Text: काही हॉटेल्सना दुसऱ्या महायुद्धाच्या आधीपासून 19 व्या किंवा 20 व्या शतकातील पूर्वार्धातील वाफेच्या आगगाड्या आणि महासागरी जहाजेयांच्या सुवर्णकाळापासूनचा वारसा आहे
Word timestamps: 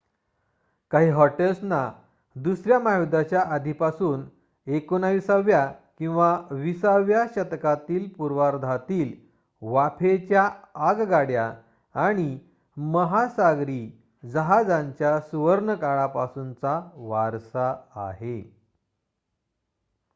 काही 0.91 1.09
हॉटेल्सना 1.09 1.91
दुसऱ्या 2.35 2.79
महायुद्धाच्या 2.79 3.41
आधीपासून 3.41 4.23
19 4.67 5.29
व्या 5.29 5.65
किंवा 5.97 6.41
20 6.51 6.85
व्या 6.85 7.25
शतकातील 7.35 8.07
पूर्वार्धातील 8.09 9.13
वाफेच्या 9.61 10.49
आगगाड्या 10.75 11.53
आणि 11.95 12.39
महासागरी 12.77 13.91
जहाजेयांच्या 14.23 15.19
सुवर्णकाळापासूनचा 15.19 16.89
वारसा 16.95 17.75
आहे 17.95 18.61